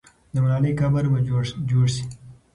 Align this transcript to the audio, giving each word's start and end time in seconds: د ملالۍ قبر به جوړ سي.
د 0.33 0.35
ملالۍ 0.43 0.71
قبر 0.81 1.03
به 1.11 1.19
جوړ 1.69 1.85
سي. 1.95 2.03